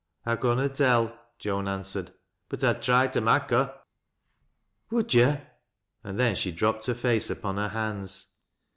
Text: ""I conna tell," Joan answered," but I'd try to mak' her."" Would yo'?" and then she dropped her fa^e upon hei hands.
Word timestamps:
""I 0.25 0.35
conna 0.35 0.67
tell," 0.67 1.15
Joan 1.37 1.67
answered," 1.67 2.09
but 2.49 2.63
I'd 2.63 2.81
try 2.81 3.05
to 3.09 3.21
mak' 3.21 3.51
her."" 3.51 3.81
Would 4.89 5.13
yo'?" 5.13 5.39
and 6.03 6.19
then 6.19 6.33
she 6.33 6.51
dropped 6.51 6.87
her 6.87 6.95
fa^e 6.95 7.29
upon 7.29 7.57
hei 7.57 7.67
hands. 7.67 8.33